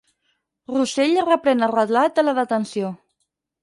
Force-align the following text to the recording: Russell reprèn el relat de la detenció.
Russell 0.77 1.15
reprèn 1.29 1.69
el 1.69 1.77
relat 1.77 2.19
de 2.19 2.29
la 2.29 2.39
detenció. 2.43 2.95